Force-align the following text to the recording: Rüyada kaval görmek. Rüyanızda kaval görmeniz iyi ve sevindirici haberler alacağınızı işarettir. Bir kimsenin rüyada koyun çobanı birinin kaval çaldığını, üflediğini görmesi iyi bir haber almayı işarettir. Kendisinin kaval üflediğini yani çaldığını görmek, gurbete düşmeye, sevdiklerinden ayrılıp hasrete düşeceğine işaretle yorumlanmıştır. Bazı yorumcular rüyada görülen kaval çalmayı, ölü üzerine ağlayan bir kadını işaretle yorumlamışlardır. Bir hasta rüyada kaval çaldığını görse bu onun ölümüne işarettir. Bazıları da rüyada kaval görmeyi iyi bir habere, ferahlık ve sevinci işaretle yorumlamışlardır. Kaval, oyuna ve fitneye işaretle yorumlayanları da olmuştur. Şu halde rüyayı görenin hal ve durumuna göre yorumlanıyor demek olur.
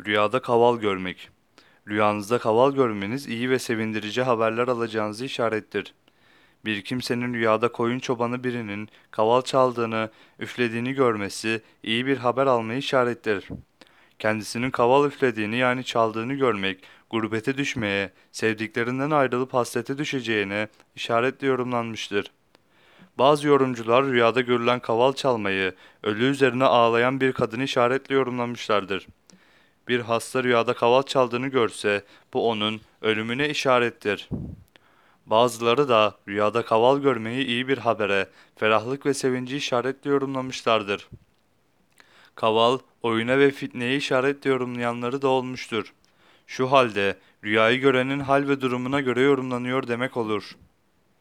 Rüyada 0.00 0.42
kaval 0.42 0.78
görmek. 0.78 1.30
Rüyanızda 1.88 2.38
kaval 2.38 2.72
görmeniz 2.72 3.26
iyi 3.26 3.50
ve 3.50 3.58
sevindirici 3.58 4.22
haberler 4.22 4.68
alacağınızı 4.68 5.24
işarettir. 5.24 5.94
Bir 6.64 6.82
kimsenin 6.82 7.34
rüyada 7.34 7.72
koyun 7.72 7.98
çobanı 7.98 8.44
birinin 8.44 8.88
kaval 9.10 9.42
çaldığını, 9.42 10.10
üflediğini 10.38 10.92
görmesi 10.92 11.62
iyi 11.82 12.06
bir 12.06 12.16
haber 12.16 12.46
almayı 12.46 12.78
işarettir. 12.78 13.48
Kendisinin 14.18 14.70
kaval 14.70 15.06
üflediğini 15.06 15.56
yani 15.56 15.84
çaldığını 15.84 16.34
görmek, 16.34 16.84
gurbete 17.10 17.58
düşmeye, 17.58 18.10
sevdiklerinden 18.32 19.10
ayrılıp 19.10 19.54
hasrete 19.54 19.98
düşeceğine 19.98 20.68
işaretle 20.96 21.46
yorumlanmıştır. 21.46 22.32
Bazı 23.18 23.48
yorumcular 23.48 24.04
rüyada 24.04 24.40
görülen 24.40 24.80
kaval 24.80 25.12
çalmayı, 25.12 25.74
ölü 26.02 26.24
üzerine 26.24 26.64
ağlayan 26.64 27.20
bir 27.20 27.32
kadını 27.32 27.64
işaretle 27.64 28.14
yorumlamışlardır. 28.14 29.06
Bir 29.88 30.00
hasta 30.00 30.44
rüyada 30.44 30.74
kaval 30.74 31.02
çaldığını 31.02 31.48
görse 31.48 32.04
bu 32.32 32.48
onun 32.48 32.80
ölümüne 33.02 33.48
işarettir. 33.48 34.28
Bazıları 35.26 35.88
da 35.88 36.14
rüyada 36.28 36.64
kaval 36.64 36.98
görmeyi 36.98 37.46
iyi 37.46 37.68
bir 37.68 37.78
habere, 37.78 38.28
ferahlık 38.56 39.06
ve 39.06 39.14
sevinci 39.14 39.56
işaretle 39.56 40.10
yorumlamışlardır. 40.10 41.08
Kaval, 42.34 42.78
oyuna 43.02 43.38
ve 43.38 43.50
fitneye 43.50 43.96
işaretle 43.96 44.50
yorumlayanları 44.50 45.22
da 45.22 45.28
olmuştur. 45.28 45.94
Şu 46.46 46.72
halde 46.72 47.18
rüyayı 47.44 47.80
görenin 47.80 48.20
hal 48.20 48.48
ve 48.48 48.60
durumuna 48.60 49.00
göre 49.00 49.20
yorumlanıyor 49.20 49.88
demek 49.88 50.16
olur. 50.16 50.56